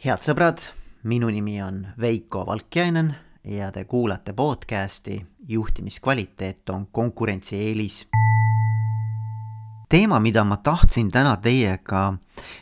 head 0.00 0.22
sõbrad, 0.24 0.62
minu 1.04 1.28
nimi 1.28 1.58
on 1.60 1.82
Veiko 2.00 2.46
Valkjainen 2.48 3.10
ja 3.52 3.66
te 3.68 3.82
kuulate 3.84 4.32
podcasti 4.32 5.18
Juhtimiskvaliteet 5.48 6.70
on 6.70 6.86
konkurentsieelis. 6.92 8.06
teema, 9.88 10.20
mida 10.20 10.44
ma 10.44 10.56
tahtsin 10.56 11.10
täna 11.10 11.36
teiega 11.36 12.14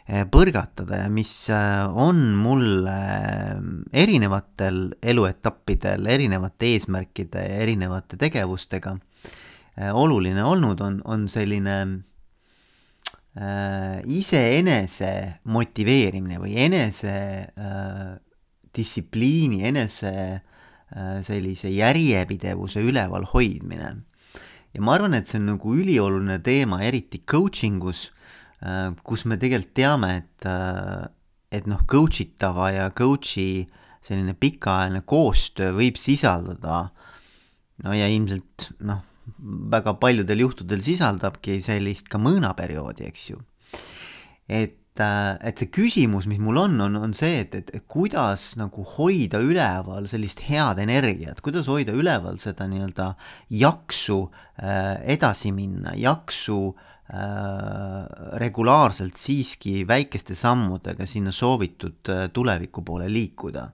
eh, 0.09 0.25
põrgatada 0.27 1.05
ja 1.05 1.09
mis 1.09 1.51
eh, 1.51 1.87
on 1.95 2.35
mulle 2.35 2.97
eh, 3.07 4.03
erinevatel 4.03 4.97
eluetappidel, 5.03 6.07
erinevate 6.07 6.73
eesmärkide 6.73 7.39
ja 7.39 7.63
erinevate 7.63 8.17
tegevustega 8.17 8.97
oluline 9.93 10.45
olnud, 10.45 10.81
on, 10.81 11.03
on 11.05 11.29
selline 11.29 12.03
iseenese 13.37 15.41
motiveerimine 15.45 16.41
või 16.43 16.57
enese 16.59 17.15
äh, 17.55 18.17
distsipliini, 18.75 19.63
enese 19.69 20.15
äh, 20.15 21.21
sellise 21.23 21.71
järjepidevuse 21.71 22.83
üleval 22.83 23.29
hoidmine. 23.33 23.95
ja 24.75 24.83
ma 24.83 24.97
arvan, 24.97 25.15
et 25.15 25.29
see 25.29 25.39
on 25.39 25.55
nagu 25.55 25.75
ülioluline 25.75 26.41
teema, 26.43 26.83
eriti 26.83 27.23
coaching 27.27 27.85
us 27.85 28.11
äh,, 28.63 28.93
kus 29.03 29.25
me 29.25 29.39
tegelikult 29.39 29.75
teame, 29.75 30.15
et 30.23 30.47
äh,, 30.47 31.09
et 31.51 31.67
noh, 31.67 31.81
coach 31.89 32.21
itava 32.21 32.71
ja 32.75 32.91
coach'i 32.91 33.67
selline 34.05 34.35
pikaajaline 34.37 35.03
koostöö 35.09 35.73
võib 35.77 35.97
sisaldada 36.01 36.89
no 37.85 37.95
ja 37.97 38.09
ilmselt 38.11 38.71
noh, 38.85 39.03
väga 39.73 39.95
paljudel 40.01 40.45
juhtudel 40.47 40.83
sisaldabki 40.85 41.59
sellist 41.65 42.11
ka 42.11 42.21
mõõnaperioodi, 42.23 43.07
eks 43.09 43.31
ju. 43.31 43.41
et, 44.49 45.01
äh, 45.01 45.37
et 45.45 45.61
see 45.61 45.71
küsimus, 45.73 46.27
mis 46.31 46.41
mul 46.41 46.57
on, 46.65 46.81
on, 46.81 46.97
on 46.97 47.15
see, 47.15 47.43
et, 47.45 47.55
et, 47.55 47.71
et 47.75 47.85
kuidas 47.87 48.55
nagu 48.61 48.85
hoida 48.97 49.41
üleval 49.45 50.09
sellist 50.11 50.45
head 50.49 50.81
energiat, 50.83 51.43
kuidas 51.45 51.69
hoida 51.69 51.93
üleval 51.93 52.41
seda 52.41 52.67
nii-öelda 52.71 53.13
jaksu 53.53 54.23
äh, 54.57 54.97
edasi 55.17 55.53
minna, 55.53 55.93
jaksu 55.99 56.61
äh, 56.73 58.05
regulaarselt 58.41 59.21
siiski 59.21 59.83
väikeste 59.89 60.37
sammudega 60.39 61.07
sinna 61.07 61.33
soovitud 61.33 62.13
äh, 62.15 62.29
tuleviku 62.33 62.83
poole 62.83 63.13
liikuda. 63.13 63.69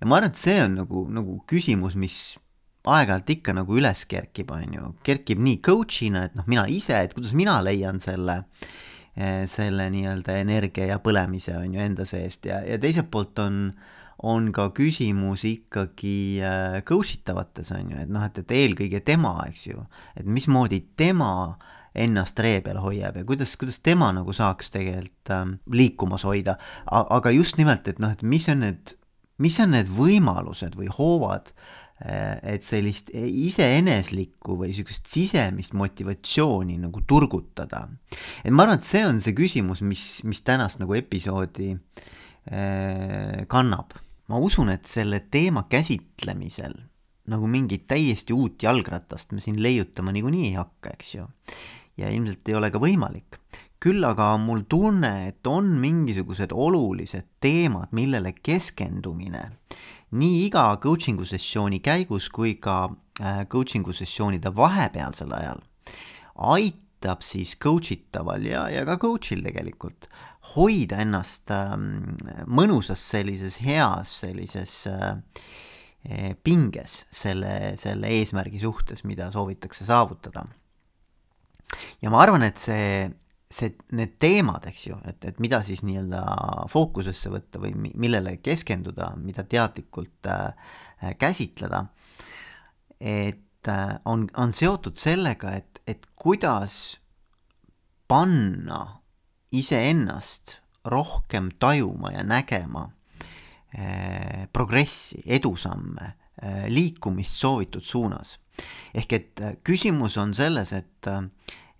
ja 0.00 0.06
ma 0.06 0.16
arvan, 0.16 0.32
et 0.32 0.40
see 0.40 0.56
on 0.64 0.80
nagu, 0.80 1.04
nagu 1.12 1.42
küsimus, 1.50 1.96
mis 2.00 2.38
aeg-ajalt 2.88 3.30
ikka 3.34 3.54
nagu 3.56 3.76
üles 3.76 4.04
kerkib, 4.08 4.52
on 4.54 4.76
ju, 4.76 4.90
kerkib 5.06 5.40
nii 5.44 5.60
coach'ina, 5.64 6.24
et 6.28 6.36
noh, 6.38 6.46
mina 6.50 6.64
ise, 6.72 6.96
et 6.96 7.14
kuidas 7.16 7.34
mina 7.36 7.58
leian 7.64 8.00
selle, 8.00 8.40
eh, 9.16 9.44
selle 9.50 9.90
nii-öelda 9.92 10.38
energia 10.40 10.92
ja 10.94 11.00
põlemise, 11.04 11.56
on 11.60 11.74
ju, 11.74 11.80
enda 11.84 12.06
seest. 12.08 12.48
Ja, 12.48 12.62
ja 12.64 12.78
teiselt 12.80 13.10
poolt 13.12 13.38
on, 13.44 13.66
on 14.24 14.48
ka 14.56 14.70
küsimus 14.76 15.44
ikkagi 15.48 16.20
eh, 16.40 16.78
coach 16.88 17.18
itavates, 17.18 17.72
on 17.76 17.92
ju, 17.92 17.98
et 18.06 18.12
noh, 18.12 18.24
et, 18.24 18.40
et 18.40 18.56
eelkõige 18.62 19.02
tema, 19.04 19.36
eks 19.50 19.66
ju, 19.72 19.84
et 20.16 20.24
mismoodi 20.28 20.80
tema 20.96 21.34
ennast 22.00 22.38
ree 22.38 22.60
peal 22.62 22.78
hoiab 22.78 23.16
ja 23.18 23.26
kuidas, 23.26 23.56
kuidas 23.58 23.80
tema 23.82 24.12
nagu 24.14 24.30
saaks 24.32 24.70
tegelikult 24.70 25.32
ähm, 25.34 25.56
liikumas 25.74 26.22
hoida, 26.22 26.54
aga 26.86 27.32
just 27.34 27.58
nimelt, 27.58 27.88
et 27.90 27.98
noh, 27.98 28.14
et 28.14 28.22
mis 28.22 28.46
on 28.48 28.62
need, 28.62 28.94
mis 29.42 29.56
on 29.58 29.74
need 29.74 29.90
võimalused 29.90 30.78
või 30.78 30.86
hoovad 30.94 31.50
äh, 31.50 31.79
et 32.00 32.64
sellist 32.64 33.10
iseeneslikku 33.12 34.54
või 34.56 34.70
niisugust 34.70 35.10
sisemist 35.10 35.74
motivatsiooni 35.76 36.78
nagu 36.80 37.02
turgutada. 37.04 37.82
et 38.44 38.52
ma 38.52 38.64
arvan, 38.64 38.80
et 38.80 38.88
see 38.88 39.02
on 39.04 39.20
see 39.20 39.36
küsimus, 39.36 39.82
mis, 39.84 40.04
mis 40.24 40.40
tänast 40.40 40.80
nagu 40.80 40.96
episoodi 40.96 41.74
äh, 41.74 43.44
kannab. 43.48 43.98
ma 44.32 44.40
usun, 44.40 44.70
et 44.72 44.86
selle 44.88 45.20
teema 45.28 45.66
käsitlemisel 45.68 46.78
nagu 47.30 47.46
mingit 47.50 47.86
täiesti 47.90 48.34
uut 48.34 48.62
jalgratast 48.62 49.34
me 49.36 49.44
siin 49.44 49.60
leiutama 49.62 50.12
niikuinii 50.14 50.48
ei 50.48 50.56
hakka, 50.56 50.94
eks 50.96 51.14
ju. 51.14 51.26
ja 52.00 52.10
ilmselt 52.10 52.48
ei 52.48 52.56
ole 52.56 52.70
ka 52.72 52.80
võimalik. 52.82 53.38
Küll 53.80 54.04
aga 54.04 54.34
on 54.36 54.44
mul 54.44 54.66
tunne, 54.68 55.12
et 55.30 55.46
on 55.48 55.70
mingisugused 55.80 56.52
olulised 56.52 57.26
teemad, 57.40 57.94
millele 57.96 58.34
keskendumine 58.36 59.46
nii 60.10 60.46
iga 60.48 60.64
coaching'u 60.82 61.26
sessiooni 61.28 61.78
käigus 61.84 62.28
kui 62.34 62.56
ka 62.62 62.90
äh, 63.22 63.44
coaching'u 63.50 63.94
sessioonide 63.94 64.50
vahepealsel 64.56 65.32
ajal 65.36 65.62
aitab 66.50 67.22
siis 67.22 67.54
coach 67.62 67.92
itaval 67.94 68.44
ja, 68.46 68.66
ja 68.72 68.82
ka 68.88 68.98
coach'il 69.00 69.44
tegelikult 69.46 70.08
hoida 70.54 71.00
ennast 71.04 71.52
ähm, 71.54 72.16
mõnusas 72.50 73.02
sellises 73.12 73.60
heas 73.62 74.16
sellises 74.24 74.74
äh, 74.90 75.20
äh, 76.10 76.32
pinges 76.42 77.04
selle, 77.14 77.76
selle 77.78 78.10
eesmärgi 78.18 78.62
suhtes, 78.62 79.04
mida 79.06 79.30
soovitakse 79.30 79.86
saavutada. 79.86 80.46
ja 82.02 82.10
ma 82.10 82.24
arvan, 82.24 82.42
et 82.42 82.58
see 82.58 83.06
see, 83.50 83.74
need 83.98 84.14
teemad, 84.22 84.66
eks 84.70 84.86
ju, 84.86 84.98
et, 85.10 85.24
et 85.26 85.40
mida 85.42 85.62
siis 85.66 85.82
nii-öelda 85.86 86.22
fookusesse 86.70 87.32
võtta 87.32 87.60
või 87.62 87.74
millele 87.74 88.36
keskenduda, 88.42 89.12
mida 89.18 89.44
teadlikult 89.44 90.30
äh, 90.30 90.54
käsitleda, 91.18 91.84
et 93.00 93.68
äh, 93.68 93.96
on, 94.04 94.28
on 94.38 94.54
seotud 94.54 95.00
sellega, 95.00 95.56
et, 95.58 95.82
et 95.88 96.06
kuidas 96.14 97.00
panna 98.10 99.00
iseennast 99.52 100.60
rohkem 100.90 101.50
tajuma 101.58 102.14
ja 102.14 102.22
nägema 102.26 102.86
äh, 103.74 104.46
progressi, 104.52 105.20
edusamme 105.26 106.06
äh,, 106.42 106.68
liikumist 106.68 107.34
soovitud 107.42 107.82
suunas. 107.84 108.38
ehk 108.94 109.12
et 109.12 109.40
äh, 109.40 109.56
küsimus 109.64 110.16
on 110.18 110.34
selles, 110.34 110.72
et 110.72 111.06
äh, 111.06 111.22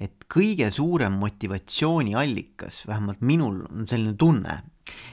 et 0.01 0.25
kõige 0.33 0.71
suurem 0.73 1.19
motivatsiooniallikas, 1.21 2.85
vähemalt 2.89 3.21
minul 3.21 3.61
on 3.69 3.87
selline 3.89 4.17
tunne, 4.19 4.63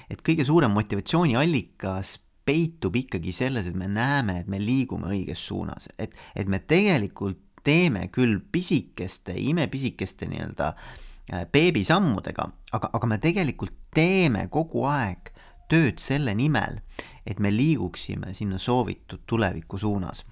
et 0.09 0.23
kõige 0.25 0.45
suurem 0.47 0.71
motivatsiooniallikas 0.77 2.17
peitub 2.47 2.95
ikkagi 2.95 3.33
selles, 3.35 3.67
et 3.67 3.75
me 3.75 3.89
näeme, 3.91 4.39
et 4.41 4.47
me 4.47 4.59
liigume 4.61 5.11
õiges 5.11 5.43
suunas, 5.49 5.89
et, 5.99 6.15
et 6.35 6.47
me 6.47 6.61
tegelikult 6.63 7.43
teeme 7.67 8.07
küll 8.15 8.39
pisikeste, 8.51 9.35
imepisikeste 9.35 10.29
nii-öelda 10.31 10.69
äh, 10.71 11.43
beebisammudega, 11.51 12.47
aga, 12.77 12.91
aga 12.93 13.09
me 13.11 13.19
tegelikult 13.23 13.75
teeme 13.95 14.45
kogu 14.53 14.85
aeg 14.87 15.33
tööd 15.67 15.99
selle 15.99 16.31
nimel, 16.37 16.79
et 17.27 17.41
me 17.43 17.51
liiguksime 17.51 18.31
sinna 18.37 18.59
soovitud 18.61 19.25
tuleviku 19.27 19.77
suunas. 19.77 20.23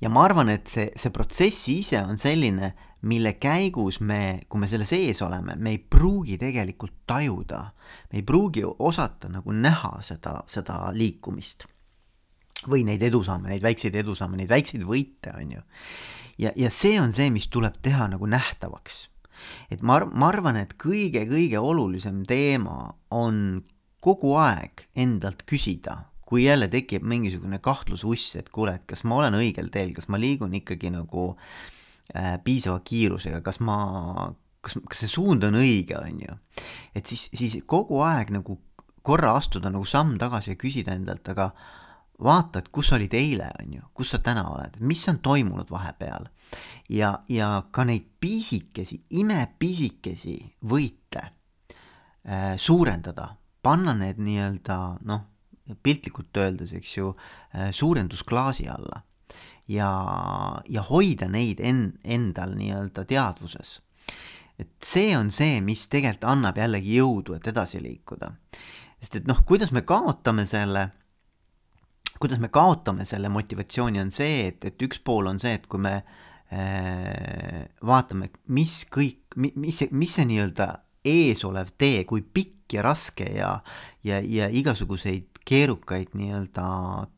ja 0.00 0.08
ma 0.12 0.24
arvan, 0.24 0.48
et 0.48 0.68
see, 0.68 0.88
see 0.96 1.12
protsess 1.12 1.68
ise 1.72 2.00
on 2.00 2.18
selline, 2.20 2.72
mille 3.04 3.34
käigus 3.40 4.00
me, 4.00 4.40
kui 4.48 4.60
me 4.60 4.68
selle 4.68 4.86
sees 4.88 5.20
oleme, 5.22 5.56
me 5.60 5.74
ei 5.74 5.78
pruugi 5.78 6.38
tegelikult 6.40 7.02
tajuda, 7.06 7.60
me 8.12 8.20
ei 8.20 8.24
pruugi 8.26 8.64
osata 8.64 9.28
nagu 9.32 9.52
näha 9.52 9.98
seda, 10.04 10.40
seda 10.50 10.80
liikumist. 10.96 11.68
või 12.64 12.80
neid 12.88 13.02
edusamme, 13.04 13.50
neid 13.52 13.60
väikseid 13.60 13.92
edusamme, 14.00 14.38
neid 14.40 14.48
väikseid 14.48 14.86
võite, 14.88 15.34
on 15.36 15.50
ju. 15.52 15.60
ja, 16.38 16.52
ja 16.56 16.70
see 16.70 16.96
on 17.00 17.12
see, 17.12 17.28
mis 17.30 17.50
tuleb 17.52 17.76
teha 17.82 18.08
nagu 18.08 18.26
nähtavaks. 18.26 19.08
et 19.70 19.82
ma, 19.82 20.00
ma 20.04 20.32
arvan, 20.32 20.56
et 20.56 20.72
kõige-kõige 20.80 21.60
olulisem 21.60 22.24
teema 22.24 22.94
on 23.10 23.64
kogu 24.00 24.34
aeg 24.40 24.86
endalt 24.96 25.44
küsida, 25.44 26.06
kui 26.24 26.44
jälle 26.44 26.68
tekib 26.68 27.04
mingisugune 27.04 27.58
kahtlususs, 27.58 28.36
et 28.36 28.48
kuule, 28.48 28.74
et 28.74 28.86
kas 28.86 29.04
ma 29.04 29.20
olen 29.20 29.36
õigel 29.36 29.68
teel, 29.70 29.92
kas 29.92 30.08
ma 30.08 30.16
liigun 30.20 30.54
ikkagi 30.56 30.90
nagu 30.92 31.34
äh, 31.34 31.74
piisava 32.44 32.80
kiirusega, 32.84 33.40
kas 33.40 33.60
ma, 33.64 33.76
kas, 34.64 34.76
kas 34.88 35.04
see 35.04 35.12
suund 35.12 35.44
on 35.46 35.56
õige, 35.60 35.96
on 35.98 36.20
ju. 36.24 36.36
et 36.94 37.06
siis, 37.06 37.28
siis 37.32 37.58
kogu 37.66 38.02
aeg 38.04 38.32
nagu 38.34 38.58
korra 39.04 39.34
astuda 39.36 39.70
nagu 39.72 39.84
samm 39.88 40.16
tagasi 40.20 40.54
ja 40.54 40.60
küsida 40.60 40.94
endalt, 40.96 41.28
aga 41.28 41.50
vaata, 42.24 42.62
et 42.62 42.70
kus 42.72 42.92
olid 42.96 43.14
eile, 43.18 43.50
on 43.60 43.76
ju, 43.78 43.86
kus 43.96 44.14
sa 44.14 44.20
täna 44.24 44.46
oled, 44.52 44.78
mis 44.80 45.02
on 45.12 45.20
toimunud 45.24 45.70
vahepeal. 45.70 46.28
ja, 46.88 47.18
ja 47.28 47.64
ka 47.70 47.84
neid 47.84 48.06
pisikesi, 48.20 49.02
imepisikesi 49.20 50.36
võite 50.70 51.24
äh, 51.24 52.54
suurendada, 52.56 53.34
panna 53.62 53.94
need 53.98 54.20
nii-öelda 54.22 54.78
noh, 55.08 55.24
piltlikult 55.82 56.36
öeldes, 56.36 56.72
eks 56.76 56.96
ju 56.96 57.10
äh,, 57.12 57.72
suurendusklaasi 57.72 58.68
alla 58.68 59.02
ja, 59.68 59.90
ja 60.68 60.82
hoida 60.88 61.28
neid 61.30 61.60
en-, 61.60 61.94
endal 62.04 62.54
nii-öelda 62.58 63.04
teadvuses. 63.08 63.80
et 64.58 64.70
see 64.84 65.16
on 65.18 65.32
see, 65.34 65.58
mis 65.60 65.88
tegelikult 65.90 66.28
annab 66.30 66.58
jällegi 66.60 67.00
jõudu, 67.00 67.34
et 67.34 67.46
edasi 67.50 67.80
liikuda. 67.82 68.32
sest 69.00 69.16
et 69.20 69.26
noh, 69.30 69.42
kuidas 69.46 69.72
me 69.72 69.82
kaotame 69.82 70.46
selle, 70.46 70.88
kuidas 72.20 72.38
me 72.38 72.48
kaotame 72.48 73.04
selle 73.04 73.28
motivatsiooni, 73.28 74.00
on 74.00 74.12
see, 74.14 74.46
et, 74.48 74.64
et 74.64 74.82
üks 74.82 75.00
pool 75.04 75.26
on 75.26 75.40
see, 75.42 75.56
et 75.58 75.66
kui 75.66 75.80
me 75.80 75.96
äh, 75.96 77.64
vaatame, 77.82 78.30
mis 78.46 78.84
kõik, 78.92 79.36
mis 79.36 79.82
see, 79.82 79.88
mis 79.92 80.14
see 80.14 80.28
nii-öelda 80.28 80.70
eesolev 81.04 81.74
tee, 81.78 82.04
kui 82.08 82.22
pikk 82.22 82.76
ja 82.78 82.82
raske 82.84 83.26
ja, 83.36 83.58
ja, 84.04 84.20
ja 84.20 84.48
igasuguseid 84.48 85.33
keerukaid 85.44 86.14
nii-öelda 86.16 86.66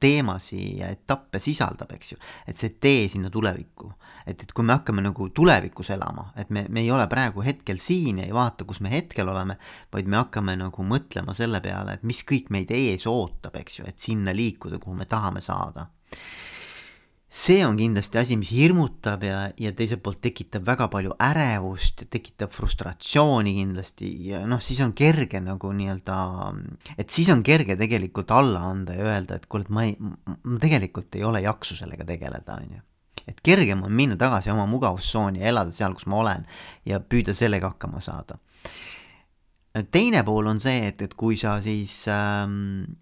teemasid 0.00 0.80
ja 0.80 0.90
etappe 0.94 1.40
sisaldab, 1.42 1.92
eks 1.96 2.12
ju, 2.12 2.18
et 2.48 2.58
see 2.58 2.74
tee 2.80 3.06
sinna 3.12 3.30
tulevikku. 3.30 3.92
et, 4.26 4.42
et 4.42 4.52
kui 4.52 4.64
me 4.66 4.74
hakkame 4.74 5.04
nagu 5.04 5.28
tulevikus 5.30 5.90
elama, 5.94 6.32
et 6.36 6.50
me, 6.50 6.64
me 6.68 6.82
ei 6.82 6.90
ole 6.90 7.06
praegu 7.06 7.44
hetkel 7.46 7.78
siin 7.78 8.18
ja 8.18 8.26
ei 8.26 8.34
vaata, 8.34 8.64
kus 8.64 8.80
me 8.82 8.90
hetkel 8.90 9.28
oleme, 9.28 9.58
vaid 9.92 10.10
me 10.10 10.18
hakkame 10.18 10.56
nagu 10.58 10.82
mõtlema 10.82 11.34
selle 11.34 11.60
peale, 11.62 11.94
et 11.94 12.02
mis 12.02 12.24
kõik 12.26 12.50
meid 12.50 12.74
ees 12.74 13.06
ootab, 13.06 13.54
eks 13.62 13.80
ju, 13.80 13.86
et 13.86 14.02
sinna 14.02 14.34
liikuda, 14.34 14.82
kuhu 14.82 14.96
me 14.98 15.06
tahame 15.06 15.40
saada 15.44 15.86
see 17.36 17.60
on 17.66 17.76
kindlasti 17.76 18.18
asi, 18.18 18.36
mis 18.40 18.50
hirmutab 18.54 19.24
ja, 19.26 19.42
ja 19.60 19.72
teiselt 19.76 20.00
poolt 20.04 20.22
tekitab 20.24 20.64
väga 20.66 20.86
palju 20.92 21.12
ärevust, 21.20 22.06
tekitab 22.12 22.52
frustratsiooni 22.54 23.52
kindlasti 23.58 24.08
ja 24.30 24.40
noh, 24.48 24.62
siis 24.64 24.80
on 24.84 24.94
kerge 24.96 25.42
nagu 25.44 25.72
nii-öelda, 25.76 26.16
et 26.96 27.12
siis 27.12 27.28
on 27.34 27.44
kerge 27.46 27.76
tegelikult 27.76 28.32
alla 28.32 28.64
anda 28.70 28.96
ja 28.96 29.08
öelda, 29.12 29.36
et 29.36 29.46
kuule, 29.52 29.66
et 29.66 29.74
ma 29.74 29.84
ei, 29.84 29.96
ma 30.00 30.60
tegelikult 30.62 31.18
ei 31.18 31.26
ole 31.28 31.44
jaksu 31.44 31.76
sellega 31.76 32.08
tegeleda, 32.08 32.56
on 32.56 32.78
ju. 32.78 32.84
et 33.26 33.44
kergem 33.44 33.84
on 33.84 33.92
minna 33.92 34.16
tagasi 34.16 34.54
oma 34.54 34.64
mugavustsooni 34.70 35.42
ja 35.42 35.52
elada 35.52 35.74
seal, 35.76 35.96
kus 35.98 36.08
ma 36.08 36.22
olen 36.22 36.46
ja 36.88 37.02
püüda 37.04 37.36
sellega 37.36 37.74
hakkama 37.74 38.00
saada. 38.00 38.40
teine 39.92 40.24
pool 40.24 40.54
on 40.54 40.60
see, 40.60 40.86
et, 40.88 41.02
et 41.02 41.14
kui 41.14 41.36
sa 41.36 41.58
siis 41.60 42.06
ähm, 42.08 42.96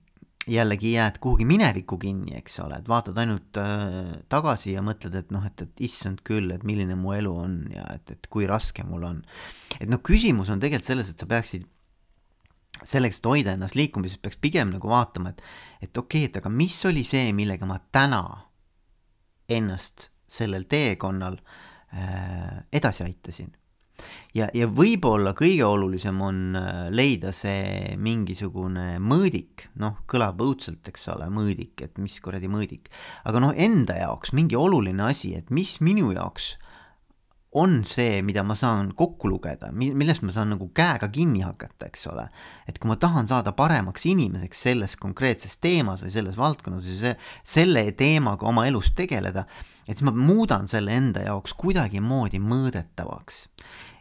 jällegi 0.50 0.92
jääd 0.92 1.18
kuhugi 1.22 1.46
minevikku 1.48 1.98
kinni, 1.98 2.34
eks 2.38 2.58
ole, 2.64 2.78
et 2.80 2.88
vaatad 2.88 3.18
ainult 3.20 3.58
äh, 3.60 4.16
tagasi 4.32 4.74
ja 4.74 4.82
mõtled, 4.84 5.14
et 5.18 5.30
noh, 5.34 5.44
et, 5.46 5.64
et 5.64 5.84
issand 5.86 6.20
küll, 6.26 6.52
et 6.52 6.64
milline 6.66 6.96
mu 7.00 7.14
elu 7.16 7.32
on 7.44 7.56
ja 7.72 7.86
et, 7.94 8.14
et 8.16 8.28
kui 8.32 8.48
raske 8.50 8.84
mul 8.86 9.06
on. 9.08 9.22
et 9.80 9.88
noh, 9.90 10.02
küsimus 10.04 10.52
on 10.52 10.62
tegelikult 10.62 10.90
selles, 10.90 11.10
et 11.10 11.20
sa 11.20 11.28
peaksid 11.30 11.66
selleks, 12.84 13.20
et 13.20 13.28
hoida 13.30 13.54
ennast 13.56 13.78
liikumises, 13.78 14.20
peaks 14.20 14.40
pigem 14.42 14.74
nagu 14.74 14.90
vaatama, 14.90 15.32
et, 15.32 15.44
et 15.88 15.96
okei 15.96 16.26
okay,, 16.26 16.32
et 16.32 16.40
aga 16.42 16.52
mis 16.52 16.78
oli 16.90 17.04
see, 17.08 17.32
millega 17.36 17.68
ma 17.68 17.80
täna 17.94 18.24
ennast 19.48 20.10
sellel 20.28 20.68
teekonnal 20.68 21.38
äh, 21.40 22.64
edasi 22.72 23.06
aitasin 23.06 23.52
ja, 24.34 24.48
ja 24.54 24.68
võib-olla 24.70 25.34
kõige 25.38 25.64
olulisem 25.66 26.20
on 26.24 26.58
äh, 26.58 26.72
leida 26.94 27.32
see 27.34 27.94
mingisugune 28.00 28.98
mõõdik, 29.02 29.68
noh, 29.80 30.00
kõlab 30.10 30.42
õudselt, 30.44 30.82
eks 30.90 31.08
ole, 31.14 31.30
mõõdik, 31.32 31.78
et 31.86 31.98
mis 32.02 32.16
kuradi 32.24 32.50
mõõdik, 32.50 32.90
aga 33.24 33.42
noh, 33.44 33.54
enda 33.56 33.98
jaoks 34.00 34.34
mingi 34.36 34.58
oluline 34.58 35.08
asi, 35.08 35.34
et 35.38 35.50
mis 35.54 35.78
minu 35.84 36.12
jaoks 36.14 36.54
on 37.54 37.78
see, 37.86 38.18
mida 38.26 38.42
ma 38.42 38.56
saan 38.58 38.90
kokku 38.98 39.28
lugeda, 39.30 39.70
millest 39.72 40.24
ma 40.26 40.34
saan 40.34 40.50
nagu 40.54 40.68
käega 40.74 41.08
kinni 41.14 41.44
hakata, 41.44 41.86
eks 41.86 42.06
ole. 42.10 42.26
et 42.68 42.78
kui 42.78 42.90
ma 42.90 42.96
tahan 43.00 43.28
saada 43.30 43.52
paremaks 43.54 44.06
inimeseks 44.10 44.66
selles 44.66 44.96
konkreetses 45.00 45.56
teemas 45.62 46.02
või 46.02 46.12
selles 46.14 46.36
valdkonnas 46.40 46.84
või 46.88 46.98
see, 46.98 47.14
selle 47.56 47.86
teemaga 47.92 48.48
oma 48.50 48.66
elus 48.66 48.90
tegeleda, 48.98 49.46
et 49.86 49.96
siis 49.96 50.06
ma 50.08 50.14
muudan 50.16 50.68
selle 50.70 50.94
enda 50.96 51.22
jaoks 51.28 51.54
kuidagimoodi 51.60 52.42
mõõdetavaks 52.42 53.44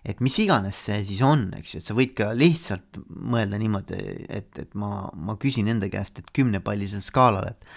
et 0.03 0.19
mis 0.19 0.35
iganes 0.44 0.77
see 0.89 0.99
siis 1.07 1.21
on, 1.23 1.47
eks 1.56 1.75
ju, 1.75 1.81
et 1.81 1.89
sa 1.89 1.95
võid 1.95 2.13
ka 2.17 2.33
lihtsalt 2.35 2.99
mõelda 3.07 3.59
niimoodi, 3.61 3.99
et, 4.27 4.49
et 4.59 4.73
ma, 4.75 5.07
ma 5.15 5.38
küsin 5.39 5.69
enda 5.71 5.88
käest, 5.91 6.19
et 6.19 6.33
kümnepallisel 6.35 7.03
skaalal, 7.06 7.53
et 7.53 7.69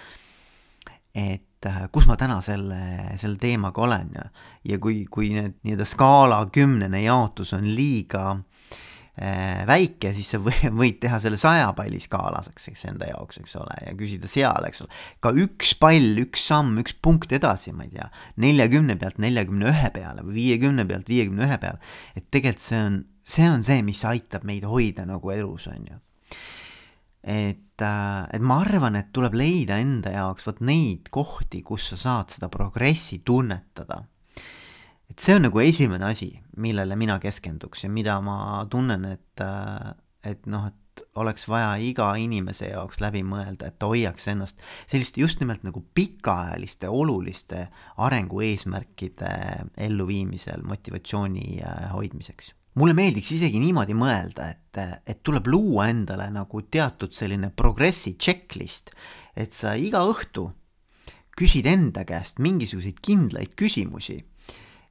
et 1.17 1.46
äh, 1.65 1.87
kus 1.91 2.07
ma 2.09 2.17
täna 2.19 2.37
selle, 2.45 2.79
selle 3.17 3.39
teemaga 3.41 3.81
olen 3.81 4.11
ja, 4.15 4.27
ja 4.73 4.77
kui, 4.81 5.05
kui 5.11 5.31
need 5.33 5.57
nii-öelda 5.65 5.87
skaala 5.87 6.43
kümnene 6.53 7.01
jaotus 7.01 7.53
on 7.57 7.65
liiga 7.65 8.23
äh, 9.17 9.63
väike, 9.67 10.11
siis 10.13 10.29
sa 10.35 10.39
võid 10.41 10.99
teha 11.01 11.19
selle 11.23 11.39
saja 11.41 11.71
palli 11.77 11.99
skaalaseks, 12.03 12.69
eks 12.71 12.85
enda 12.91 13.09
jaoks, 13.09 13.41
eks 13.41 13.57
ole, 13.57 13.79
ja 13.87 13.95
küsida 13.97 14.29
seal, 14.31 14.67
eks 14.69 14.85
ole. 14.85 15.01
ka 15.23 15.33
üks 15.45 15.73
pall, 15.81 16.21
üks 16.21 16.45
samm, 16.51 16.77
üks 16.83 16.93
punkt 17.01 17.33
edasi, 17.33 17.73
ma 17.73 17.87
ei 17.87 17.95
tea, 17.95 18.09
neljakümne 18.43 18.97
pealt 19.01 19.17
neljakümne 19.23 19.71
ühe 19.73 19.91
peale 19.95 20.25
või 20.27 20.37
viiekümne 20.41 20.85
pealt 20.89 21.09
viiekümne 21.09 21.47
ühe 21.49 21.57
peale. 21.63 21.81
et 22.15 22.29
tegelikult 22.29 22.67
see 22.67 22.83
on, 22.83 23.01
see 23.25 23.49
on 23.49 23.65
see, 23.65 23.81
mis 23.87 24.05
aitab 24.05 24.45
meid 24.47 24.67
hoida 24.67 25.07
nagu 25.09 25.33
elus, 25.33 25.67
on 25.73 25.89
ju. 25.89 25.99
Et, 27.27 27.81
äh, 27.83 28.27
et 28.33 28.41
ma 28.43 28.61
arvan, 28.63 28.95
et 28.95 29.11
tuleb 29.13 29.35
leida 29.35 29.77
enda 29.83 30.15
jaoks 30.15 30.47
vot 30.47 30.61
neid 30.63 31.11
kohti, 31.11 31.61
kus 31.67 31.91
sa 31.91 31.99
saad 32.03 32.31
seda 32.37 32.49
progressi 32.53 33.19
tunnetada 33.25 34.05
et 35.09 35.23
see 35.23 35.37
on 35.37 35.47
nagu 35.47 35.61
esimene 35.63 36.09
asi, 36.09 36.31
millele 36.61 36.97
mina 36.99 37.17
keskenduks 37.21 37.85
ja 37.85 37.89
mida 37.91 38.19
ma 38.23 38.65
tunnen, 38.69 39.05
et, 39.15 39.43
äh, 39.43 39.93
et 40.23 40.45
noh, 40.49 40.67
et 40.67 41.03
oleks 41.21 41.45
vaja 41.47 41.75
iga 41.81 42.09
inimese 42.17 42.71
jaoks 42.71 43.01
läbi 43.03 43.21
mõelda, 43.25 43.69
et 43.69 43.77
ta 43.79 43.89
hoiaks 43.89 44.27
ennast 44.33 44.61
selliste 44.89 45.21
just 45.21 45.41
nimelt 45.41 45.63
nagu 45.67 45.83
pikaajaliste 45.93 46.89
oluliste 46.89 47.67
arengueesmärkide 48.03 49.33
elluviimisel 49.87 50.65
motivatsiooni 50.65 51.61
äh, 51.61 51.91
hoidmiseks. 51.93 52.53
Mulle 52.77 52.93
meeldiks 52.97 53.31
isegi 53.33 53.59
niimoodi 53.61 53.95
mõelda, 53.97 54.51
et, 54.53 54.79
et 55.09 55.23
tuleb 55.25 55.49
luua 55.49 55.87
endale 55.89 56.29
nagu 56.33 56.61
teatud 56.61 57.13
selline 57.15 57.49
progressi 57.49 58.15
checklist, 58.21 58.93
et 59.35 59.53
sa 59.53 59.75
iga 59.75 60.03
õhtu 60.05 60.45
küsid 61.37 61.67
enda 61.69 62.05
käest 62.05 62.41
mingisuguseid 62.41 63.01
kindlaid 63.01 63.53
küsimusi 63.57 64.17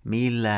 mille 0.07 0.57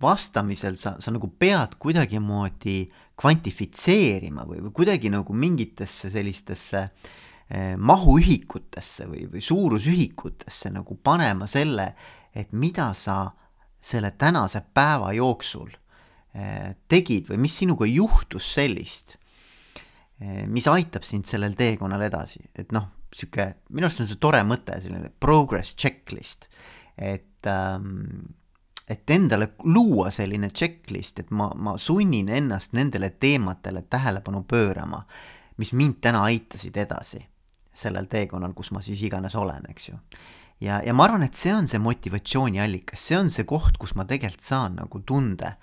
vastamisel 0.00 0.76
sa, 0.80 0.94
sa 1.00 1.12
nagu 1.12 1.28
pead 1.38 1.76
kuidagimoodi 1.80 2.84
kvantifitseerima 3.20 4.46
või, 4.48 4.62
või 4.64 4.72
kuidagi 4.76 5.10
nagu 5.12 5.34
mingitesse 5.36 6.10
sellistesse 6.12 6.80
eh, 6.86 7.74
mahuühikutesse 7.76 9.08
või, 9.10 9.26
või 9.32 9.44
suurusühikutesse 9.44 10.72
nagu 10.72 10.96
panema 11.04 11.48
selle, 11.50 11.92
et 12.32 12.54
mida 12.56 12.92
sa 12.96 13.26
selle 13.80 14.14
tänase 14.16 14.62
päeva 14.74 15.12
jooksul 15.16 15.68
tegid 16.88 17.30
või 17.30 17.40
mis 17.42 17.56
sinuga 17.58 17.88
juhtus 17.90 18.52
sellist 18.54 19.16
eh,, 20.20 20.46
mis 20.46 20.68
aitab 20.70 21.06
sind 21.06 21.26
sellel 21.26 21.56
teekonnal 21.58 22.04
edasi, 22.06 22.44
et 22.54 22.70
noh, 22.76 22.86
sihuke, 23.10 23.48
minu 23.74 23.88
arust 23.88 24.04
on 24.04 24.10
see 24.10 24.20
tore 24.22 24.42
mõte, 24.46 24.76
selline 24.82 25.10
progress 25.18 25.74
checklist, 25.74 26.46
et 26.94 27.48
ähm, 27.50 28.36
et 28.90 29.10
endale 29.14 29.52
luua 29.70 30.10
selline 30.10 30.48
checklist, 30.50 31.20
et 31.22 31.28
ma, 31.30 31.46
ma 31.54 31.76
sunnin 31.78 32.28
ennast 32.34 32.74
nendele 32.74 33.12
teemadele 33.22 33.84
tähelepanu 33.86 34.42
pöörama, 34.50 35.04
mis 35.62 35.70
mind 35.78 36.00
täna 36.02 36.24
aitasid 36.26 36.76
edasi 36.76 37.22
sellel 37.80 38.08
teekonnal, 38.10 38.52
kus 38.56 38.72
ma 38.74 38.82
siis 38.82 39.02
iganes 39.06 39.36
olen, 39.38 39.68
eks 39.70 39.88
ju. 39.92 39.98
ja, 40.66 40.80
ja 40.82 40.94
ma 40.94 41.06
arvan, 41.06 41.22
et 41.22 41.38
see 41.38 41.54
on 41.54 41.70
see 41.70 41.78
motivatsiooniallikas, 41.78 43.06
see 43.12 43.18
on 43.20 43.30
see 43.30 43.46
koht, 43.48 43.78
kus 43.78 43.94
ma 43.94 44.08
tegelikult 44.10 44.44
saan 44.44 44.80
nagu 44.82 45.02
tunde, 45.06 45.54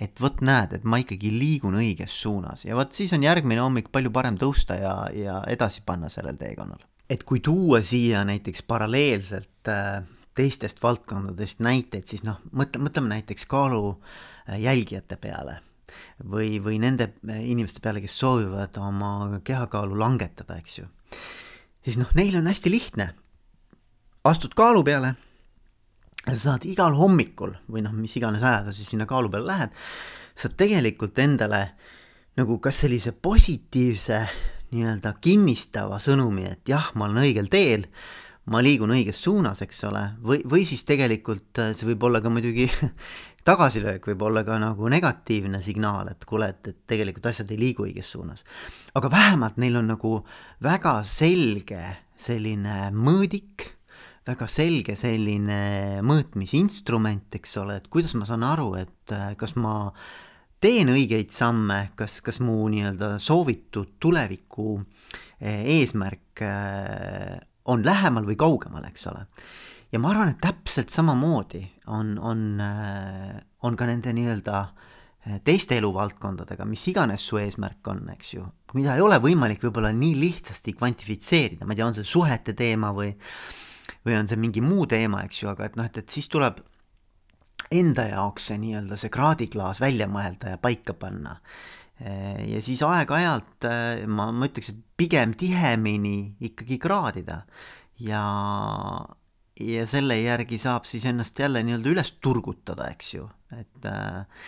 et 0.00 0.20
vot 0.22 0.40
näed, 0.44 0.76
et 0.76 0.84
ma 0.86 1.00
ikkagi 1.02 1.30
liigun 1.34 1.78
õiges 1.78 2.14
suunas 2.22 2.64
ja 2.66 2.76
vot 2.78 2.94
siis 2.94 3.12
on 3.16 3.24
järgmine 3.26 3.62
hommik 3.62 3.90
palju 3.94 4.12
parem 4.14 4.38
tõusta 4.38 4.78
ja, 4.78 4.94
ja 5.14 5.40
edasi 5.50 5.82
panna 5.86 6.10
sellel 6.12 6.38
teekonnal. 6.38 6.84
et 7.10 7.24
kui 7.24 7.40
tuua 7.40 7.82
siia 7.82 8.24
näiteks 8.28 8.62
paralleelselt 8.68 9.70
äh, 9.72 10.02
teistest 10.38 10.82
valdkondadest 10.82 11.62
näiteid, 11.64 12.06
siis 12.06 12.22
noh, 12.26 12.38
mõtle, 12.52 12.82
mõtleme 12.84 13.10
näiteks 13.16 13.46
kaalu 13.50 13.96
äh, 13.96 14.60
jälgijate 14.62 15.18
peale 15.18 15.58
või, 16.22 16.58
või 16.62 16.78
nende 16.82 17.12
äh, 17.26 17.42
inimeste 17.50 17.82
peale, 17.82 18.02
kes 18.04 18.18
soovivad 18.18 18.78
oma 18.82 19.40
kehakaalu 19.44 19.98
langetada, 19.98 20.60
eks 20.62 20.82
ju. 20.82 20.90
siis 21.82 21.98
noh, 21.98 22.10
neil 22.14 22.38
on 22.38 22.46
hästi 22.46 22.70
lihtne. 22.70 23.14
astud 24.24 24.54
kaalu 24.54 24.84
peale 24.84 25.16
sa 26.30 26.38
saad 26.52 26.66
igal 26.68 26.96
hommikul 26.98 27.54
või 27.70 27.82
noh, 27.84 27.94
mis 27.96 28.16
iganes 28.20 28.44
ajaga 28.44 28.74
siis 28.76 28.92
sinna 28.94 29.06
kaalu 29.08 29.30
peale 29.32 29.48
lähed, 29.48 29.74
saad 30.38 30.54
tegelikult 30.60 31.18
endale 31.18 31.62
nagu 32.38 32.58
kas 32.62 32.84
sellise 32.84 33.12
positiivse 33.12 34.22
nii-öelda 34.70 35.14
kinnistava 35.24 35.98
sõnumi, 36.02 36.46
et 36.50 36.68
jah, 36.68 36.90
ma 36.94 37.08
olen 37.08 37.24
õigel 37.24 37.48
teel 37.50 37.86
ma 38.48 38.60
liigun 38.64 38.92
õiges 38.94 39.20
suunas, 39.22 39.60
eks 39.64 39.82
ole, 39.88 40.02
või, 40.24 40.40
või 40.48 40.64
siis 40.68 40.84
tegelikult 40.88 41.60
äh, 41.60 41.72
see 41.76 41.88
võib 41.90 42.06
olla 42.08 42.20
ka 42.24 42.32
muidugi 42.32 42.68
tagasilöök 43.48 44.08
võib 44.10 44.24
olla 44.28 44.44
ka 44.46 44.58
nagu 44.60 44.88
negatiivne 44.92 45.60
signaal, 45.64 46.12
et 46.12 46.24
kuule, 46.28 46.50
et, 46.54 46.72
et 46.72 46.78
tegelikult 46.88 47.28
asjad 47.30 47.50
ei 47.52 47.60
liigu 47.60 47.86
õiges 47.86 48.12
suunas. 48.14 48.44
aga 48.98 49.10
vähemalt 49.12 49.58
neil 49.60 49.76
on 49.80 49.90
nagu 49.92 50.12
väga 50.64 50.98
selge 51.08 51.82
selline 52.18 52.88
mõõdik, 52.94 53.68
väga 54.28 54.48
selge 54.50 54.96
selline 54.98 56.02
mõõtmisinstrument, 56.04 57.30
eks 57.38 57.54
ole, 57.62 57.78
et 57.80 57.86
kuidas 57.92 58.14
ma 58.18 58.28
saan 58.28 58.44
aru, 58.44 58.72
et 58.80 59.14
äh, 59.16 59.30
kas 59.40 59.54
ma 59.56 59.88
teen 60.60 60.90
õigeid 60.92 61.32
samme, 61.32 61.94
kas, 61.96 62.18
kas 62.24 62.40
mu 62.44 62.60
nii-öelda 62.68 63.14
soovitud 63.22 63.96
tuleviku 64.02 64.76
äh, 64.80 65.64
eesmärk 65.78 66.42
on 67.68 67.82
lähemal 67.84 68.26
või 68.28 68.36
kaugemal, 68.38 68.84
eks 68.88 69.08
ole. 69.10 69.24
ja 69.92 70.00
ma 70.02 70.12
arvan, 70.12 70.34
et 70.34 70.42
täpselt 70.44 70.92
samamoodi 70.92 71.64
on, 71.94 72.12
on, 72.20 72.44
äh, 72.60 73.32
on 73.64 73.78
ka 73.78 73.88
nende 73.88 74.12
nii-öelda 74.12 74.66
teiste 75.44 75.76
eluvaldkondadega, 75.76 76.64
mis 76.64 76.84
iganes 76.88 77.24
su 77.26 77.36
eesmärk 77.40 77.88
on, 77.90 78.04
eks 78.14 78.30
ju, 78.32 78.44
mida 78.78 78.94
ei 78.96 79.02
ole 79.04 79.18
võimalik 79.20 79.64
võib-olla 79.64 79.90
nii 79.92 80.14
lihtsasti 80.16 80.72
kvantifitseerida, 80.78 81.66
ma 81.66 81.74
ei 81.74 81.80
tea, 81.80 81.88
on 81.90 81.96
see 81.98 82.06
suhete 82.08 82.54
teema 82.56 82.94
või 82.96 83.10
või 84.06 84.18
on 84.18 84.28
see 84.30 84.40
mingi 84.40 84.62
muu 84.64 84.86
teema, 84.90 85.24
eks 85.26 85.42
ju, 85.42 85.50
aga 85.52 85.68
et 85.68 85.78
noh, 85.78 85.88
et, 85.88 86.02
et 86.02 86.12
siis 86.12 86.28
tuleb 86.32 86.60
enda 87.74 88.06
jaoks 88.08 88.48
see 88.50 88.60
nii-öelda 88.62 88.96
see 88.96 89.12
kraadiklaas 89.12 89.80
välja 89.82 90.08
mõelda 90.08 90.54
ja 90.54 90.60
paika 90.62 90.94
panna. 90.96 91.36
ja 91.98 92.60
siis 92.62 92.80
aeg-ajalt 92.86 93.66
ma, 94.06 94.28
ma 94.32 94.46
ütleks, 94.46 94.70
et 94.70 94.78
pigem 94.96 95.34
tihemini 95.34 96.36
ikkagi 96.46 96.78
kraadida 96.78 97.42
ja, 97.98 98.22
ja 99.60 99.86
selle 99.90 100.20
järgi 100.20 100.58
saab 100.62 100.86
siis 100.88 101.06
ennast 101.10 101.38
jälle 101.38 101.62
nii-öelda 101.66 101.92
üles 101.94 102.12
turgutada, 102.22 102.88
eks 102.94 103.14
ju, 103.16 103.26
et 103.58 103.88
äh, 103.90 104.46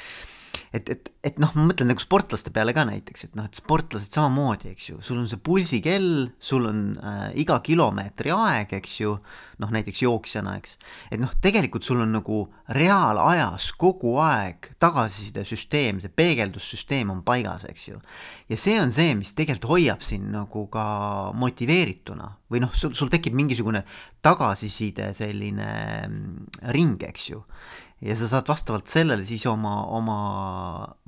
et, 0.72 0.88
et, 0.88 1.08
et 1.26 1.38
noh, 1.42 1.50
ma 1.58 1.66
mõtlen 1.70 1.90
nagu 1.90 2.02
sportlaste 2.02 2.52
peale 2.54 2.70
ka 2.76 2.84
näiteks, 2.86 3.26
et 3.26 3.36
noh, 3.38 3.46
et 3.48 3.58
sportlased 3.58 4.14
samamoodi, 4.14 4.70
eks 4.70 4.90
ju, 4.92 4.98
sul 5.02 5.18
on 5.18 5.26
see 5.30 5.40
pulsikell, 5.42 6.10
sul 6.38 6.68
on 6.70 6.82
äh, 7.02 7.24
iga 7.42 7.58
kilomeetri 7.66 8.30
aeg, 8.34 8.76
eks 8.78 8.94
ju, 9.00 9.16
noh 9.60 9.72
näiteks 9.74 10.04
jooksjana, 10.04 10.54
eks. 10.60 10.76
et 11.10 11.18
noh, 11.20 11.32
tegelikult 11.42 11.86
sul 11.86 12.04
on 12.04 12.14
nagu 12.14 12.44
reaalajas 12.76 13.72
kogu 13.80 14.14
aeg 14.22 14.70
tagasisidesüsteem, 14.82 16.00
see 16.04 16.14
peegeldussüsteem 16.22 17.10
on 17.12 17.24
paigas, 17.26 17.66
eks 17.70 17.90
ju. 17.90 17.98
ja 18.50 18.60
see 18.60 18.78
on 18.80 18.94
see, 18.94 19.16
mis 19.18 19.34
tegelikult 19.34 19.72
hoiab 19.74 20.06
sind 20.06 20.30
nagu 20.30 20.68
ka 20.70 20.86
motiveerituna 21.34 22.30
või 22.50 22.62
noh, 22.62 22.72
sul, 22.78 22.94
sul 22.98 23.10
tekib 23.10 23.34
mingisugune 23.38 23.82
tagasiside 24.22 25.10
selline 25.16 25.70
mm, 26.06 26.64
ring, 26.74 27.02
eks 27.10 27.30
ju 27.34 27.42
ja 28.00 28.16
sa 28.16 28.28
saad 28.30 28.48
vastavalt 28.48 28.88
sellele 28.88 29.24
siis 29.28 29.44
oma, 29.50 29.74
oma 29.92 30.18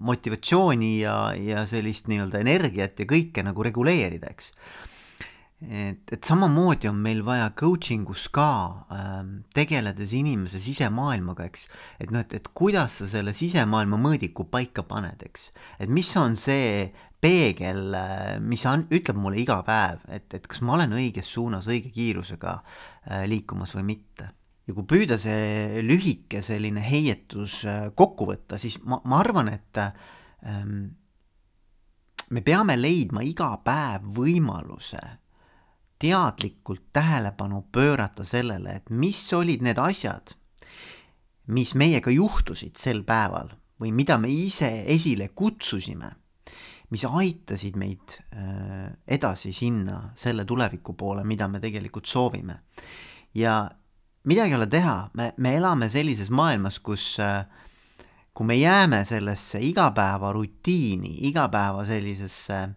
motivatsiooni 0.05 0.95
ja, 1.01 1.17
ja 1.37 1.67
sellist 1.69 2.09
nii-öelda 2.13 2.43
energiat 2.45 3.01
ja 3.01 3.09
kõike 3.09 3.45
nagu 3.47 3.65
reguleerida, 3.65 4.33
eks. 4.33 4.51
et, 5.63 6.13
et 6.13 6.29
samamoodi 6.29 6.91
on 6.91 6.99
meil 7.01 7.23
vaja 7.25 7.49
coaching 7.57 8.11
us 8.13 8.27
ka 8.33 8.51
ähm, 8.93 9.39
tegeledes 9.57 10.13
inimese 10.19 10.61
sisemaailmaga, 10.61 11.49
eks. 11.49 11.65
et 12.01 12.13
noh, 12.13 12.27
et, 12.27 12.37
et 12.37 12.53
kuidas 12.53 13.01
sa 13.01 13.09
selle 13.09 13.33
sisemaailma 13.37 14.01
mõõdiku 14.01 14.47
paika 14.53 14.85
paned, 14.85 15.25
eks. 15.25 15.49
et 15.81 15.89
mis 15.89 16.13
on 16.21 16.37
see 16.37 16.93
peegel, 17.23 17.89
äh, 17.97 18.37
mis 18.43 18.67
on, 18.69 18.85
ütleb 18.93 19.17
mulle 19.17 19.41
iga 19.41 19.63
päev, 19.65 20.05
et, 20.13 20.29
et 20.35 20.45
kas 20.45 20.61
ma 20.61 20.77
olen 20.77 20.93
õiges 20.99 21.33
suunas 21.39 21.71
õige 21.73 21.95
kiirusega 21.95 22.59
äh, 22.61 23.25
liikumas 23.31 23.73
või 23.79 23.95
mitte 23.95 24.29
ja 24.67 24.75
kui 24.75 24.87
püüda 24.87 25.19
see 25.21 25.83
lühike 25.83 26.43
selline 26.45 26.83
heietus 26.85 27.63
äh, 27.67 27.89
kokku 27.99 28.29
võtta, 28.31 28.59
siis 28.61 28.79
ma, 28.87 29.01
ma 29.05 29.19
arvan, 29.23 29.51
et 29.53 29.81
ähm, 29.83 30.85
me 32.31 32.45
peame 32.47 32.77
leidma 32.79 33.25
iga 33.27 33.51
päev 33.65 34.07
võimaluse 34.17 35.03
teadlikult 36.03 36.89
tähelepanu 36.93 37.67
pöörata 37.73 38.25
sellele, 38.27 38.79
et 38.81 38.91
mis 38.91 39.21
olid 39.39 39.63
need 39.63 39.79
asjad, 39.79 40.35
mis 41.55 41.75
meiega 41.79 42.11
juhtusid 42.11 42.79
sel 42.79 43.05
päeval 43.07 43.53
või 43.83 43.93
mida 43.95 44.17
me 44.19 44.31
ise 44.31 44.85
esile 44.91 45.29
kutsusime, 45.35 46.11
mis 46.91 47.05
aitasid 47.07 47.79
meid 47.79 48.19
äh, 48.35 48.91
edasi 49.07 49.53
sinna 49.57 50.13
selle 50.19 50.45
tuleviku 50.47 50.95
poole, 50.99 51.25
mida 51.25 51.49
me 51.49 51.61
tegelikult 51.63 52.07
soovime. 52.07 52.63
ja 53.35 53.71
midagi 54.25 54.55
ei 54.55 54.59
ole 54.61 54.67
teha, 54.71 54.97
me, 55.19 55.33
me 55.37 55.57
elame 55.57 55.89
sellises 55.93 56.31
maailmas, 56.31 56.79
kus 56.79 57.17
äh, 57.21 57.45
kui 58.35 58.47
me 58.47 58.57
jääme 58.57 59.05
sellesse 59.05 59.61
igapäeva 59.61 60.33
rutiini, 60.33 61.17
igapäeva 61.29 61.85
sellisesse 61.85 62.69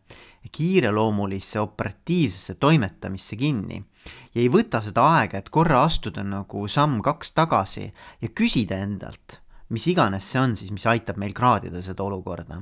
kiireloomulisse 0.52 1.60
operatiivsesse 1.60 2.56
toimetamisse 2.56 3.36
kinni 3.36 3.80
ja 4.36 4.42
ei 4.42 4.50
võta 4.52 4.82
seda 4.84 5.06
aega, 5.16 5.40
et 5.40 5.50
korra 5.50 5.84
astuda 5.88 6.24
nagu 6.28 6.68
samm-kaks 6.68 7.32
tagasi 7.38 7.88
ja 8.22 8.30
küsida 8.36 8.78
endalt, 8.84 9.40
mis 9.72 9.88
iganes 9.88 10.28
see 10.32 10.42
on 10.42 10.56
siis, 10.60 10.74
mis 10.76 10.86
aitab 10.92 11.18
meil 11.22 11.34
kraadida 11.34 11.82
seda 11.82 12.04
olukorda. 12.04 12.60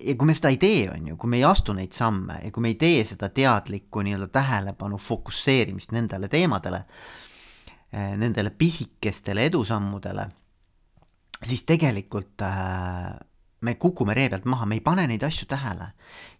Ja 0.00 0.14
kui 0.16 0.30
me 0.30 0.34
seda 0.36 0.48
ei 0.48 0.56
tee, 0.56 0.84
on 0.90 1.08
ju, 1.10 1.16
kui 1.20 1.28
me 1.28 1.36
ei 1.36 1.44
astu 1.44 1.74
neid 1.76 1.92
samme 1.92 2.38
ja 2.44 2.50
kui 2.54 2.64
me 2.64 2.70
ei 2.72 2.78
tee 2.80 3.02
seda 3.04 3.28
teadlikku 3.28 4.00
nii-öelda 4.06 4.30
tähelepanu 4.32 4.96
fokusseerimist 4.96 5.92
nendele 5.92 6.28
teemadele, 6.32 6.84
eh, 7.92 8.14
nendele 8.16 8.50
pisikestele 8.50 9.44
edusammudele, 9.50 10.24
siis 11.42 11.64
tegelikult 11.68 12.42
äh, 12.46 13.12
me 13.60 13.74
kukume 13.74 14.14
ree 14.14 14.28
pealt 14.32 14.44
maha, 14.48 14.66
me 14.66 14.78
ei 14.78 14.84
pane 14.84 15.06
neid 15.08 15.22
asju 15.26 15.46
tähele. 15.48 15.92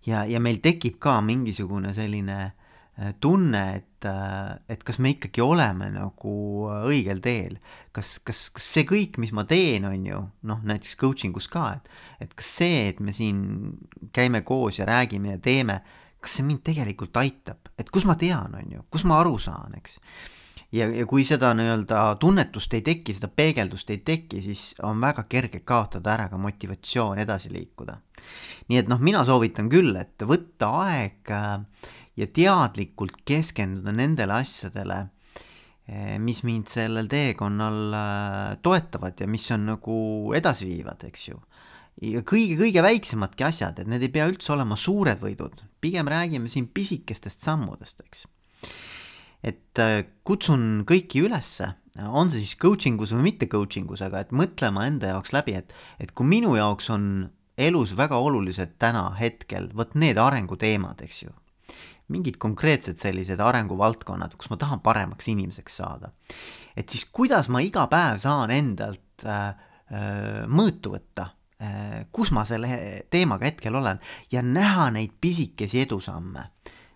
ja, 0.06 0.24
ja 0.24 0.40
meil 0.40 0.60
tekib 0.62 0.98
ka 0.98 1.20
mingisugune 1.20 1.92
selline 1.94 2.52
tunne, 3.20 3.62
et, 3.78 4.04
äh, 4.04 4.58
et 4.68 4.82
kas 4.84 4.98
me 5.00 5.14
ikkagi 5.14 5.40
oleme 5.44 5.88
nagu 5.94 6.32
äh, 6.68 6.82
õigel 6.90 7.22
teel. 7.24 7.56
kas, 7.96 8.18
kas, 8.24 8.48
kas 8.54 8.66
see 8.76 8.84
kõik, 8.86 9.16
mis 9.22 9.32
ma 9.34 9.46
teen, 9.48 9.86
on 9.88 10.04
ju, 10.06 10.20
noh, 10.46 10.60
näiteks 10.66 10.98
coaching 11.00 11.36
us 11.36 11.48
ka, 11.50 11.64
et, 11.78 11.88
et 12.26 12.34
kas 12.38 12.50
see, 12.60 12.84
et 12.90 13.00
me 13.00 13.14
siin 13.16 13.40
käime 14.14 14.44
koos 14.46 14.78
ja 14.78 14.86
räägime 14.86 15.34
ja 15.34 15.40
teeme, 15.42 15.80
kas 16.20 16.36
see 16.36 16.46
mind 16.46 16.62
tegelikult 16.66 17.16
aitab, 17.16 17.72
et 17.80 17.90
kus 17.90 18.06
ma 18.06 18.18
tean, 18.20 18.54
on 18.60 18.76
ju, 18.76 18.84
kus 18.92 19.06
ma 19.08 19.18
aru 19.22 19.38
saan, 19.42 19.74
eks. 19.80 19.96
ja, 20.76 20.86
ja 20.86 21.06
kui 21.08 21.24
seda 21.26 21.54
nii-öelda 21.56 22.04
tunnetust 22.20 22.76
ei 22.76 22.84
teki, 22.86 23.16
seda 23.16 23.32
peegeldust 23.32 23.90
ei 23.90 24.04
teki, 24.04 24.42
siis 24.44 24.66
on 24.86 25.00
väga 25.02 25.24
kerge 25.30 25.64
kaotada 25.64 26.14
ära 26.14 26.28
ka 26.30 26.38
motivatsioon 26.38 27.24
edasi 27.24 27.50
liikuda. 27.50 27.96
nii 28.68 28.84
et 28.84 28.92
noh, 28.92 29.00
mina 29.02 29.24
soovitan 29.26 29.72
küll, 29.72 29.96
et 29.96 30.28
võtta 30.28 30.68
aeg 30.84 31.32
äh, 31.34 31.64
ja 32.18 32.26
teadlikult 32.26 33.22
keskenduda 33.26 33.92
nendele 33.94 34.34
asjadele, 34.40 34.98
eh, 35.88 36.16
mis 36.22 36.42
mind 36.46 36.70
sellel 36.70 37.08
teekonnal 37.10 37.78
eh, 37.94 38.56
toetavad 38.62 39.20
ja 39.20 39.28
mis 39.30 39.46
on 39.54 39.68
nagu 39.72 40.00
edasiviivad, 40.36 41.06
eks 41.10 41.28
ju. 41.30 41.40
ja 42.00 42.22
kõige, 42.24 42.56
kõige 42.62 42.82
väiksemadki 42.84 43.44
asjad, 43.44 43.80
et 43.80 43.90
need 43.90 44.06
ei 44.06 44.12
pea 44.12 44.28
üldse 44.30 44.54
olema 44.54 44.76
suured 44.78 45.20
võidud, 45.20 45.64
pigem 45.80 46.08
räägime 46.08 46.48
siin 46.48 46.70
pisikestest 46.72 47.44
sammudest, 47.44 48.00
eks. 48.06 48.24
et 49.42 49.82
eh, 49.82 50.02
kutsun 50.24 50.86
kõiki 50.88 51.24
ülesse, 51.26 51.74
on 52.00 52.30
see 52.30 52.40
siis 52.44 52.56
coaching 52.56 53.00
us 53.02 53.12
või 53.12 53.32
mitte 53.32 53.48
coaching 53.50 53.90
us, 53.90 54.02
aga 54.06 54.22
et 54.22 54.32
mõtlema 54.32 54.86
enda 54.86 55.10
jaoks 55.14 55.34
läbi, 55.34 55.58
et, 55.58 55.74
et 55.98 56.14
kui 56.14 56.26
minu 56.26 56.54
jaoks 56.56 56.90
on 56.94 57.04
elus 57.60 57.92
väga 57.96 58.16
olulised 58.16 58.78
täna 58.80 59.10
hetkel, 59.18 59.68
vot 59.76 59.94
need 59.98 60.18
arenguteemad, 60.18 61.02
eks 61.04 61.24
ju, 61.26 61.34
mingid 62.10 62.38
konkreetsed 62.42 63.00
sellised 63.00 63.40
arenguvaldkonnad, 63.40 64.34
kus 64.38 64.50
ma 64.52 64.58
tahan 64.60 64.82
paremaks 64.84 65.30
inimeseks 65.32 65.80
saada. 65.82 66.12
et 66.76 66.88
siis 66.88 67.04
kuidas 67.12 67.48
ma 67.48 67.62
iga 67.64 67.86
päev 67.90 68.20
saan 68.22 68.50
endalt 68.54 69.24
äh, 69.26 69.48
äh, 69.92 70.44
mõõtu 70.46 70.94
võtta 70.96 71.30
äh,, 71.62 72.06
kus 72.12 72.32
ma 72.36 72.44
selle 72.48 73.06
teemaga 73.10 73.48
hetkel 73.48 73.74
olen 73.74 74.00
ja 74.32 74.42
näha 74.42 74.90
neid 74.94 75.16
pisikesi 75.20 75.82
edusamme. 75.86 76.50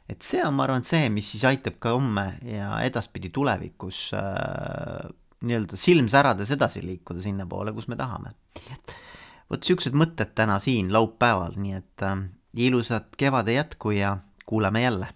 et 0.09 0.23
see 0.23 0.43
on, 0.45 0.55
ma 0.55 0.67
arvan, 0.69 0.85
see, 0.85 1.09
mis 1.11 1.31
siis 1.35 1.45
aitab 1.49 1.79
ka 1.79 1.95
homme 1.97 2.27
ja 2.45 2.79
edaspidi 2.85 3.31
tulevikus 3.31 4.11
äh, 4.19 5.11
nii-öelda 5.45 5.77
silm 5.77 6.09
särades 6.09 6.51
edasi 6.55 6.83
liikuda 6.85 7.21
sinnapoole, 7.21 7.73
kus 7.73 7.89
me 7.89 7.97
tahame. 7.97 8.35
et 8.73 8.97
vot 9.51 9.63
siuksed 9.63 9.97
mõtted 9.97 10.33
täna 10.35 10.59
siin 10.63 10.93
laupäeval, 10.93 11.59
nii 11.61 11.77
et 11.79 12.07
äh, 12.07 12.25
ilusat 12.55 13.17
kevade 13.21 13.57
jätku 13.57 13.95
ja 13.95 14.17
kuuleme 14.47 14.83
jälle 14.83 15.07